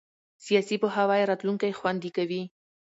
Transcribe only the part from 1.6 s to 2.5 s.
خوندي کوي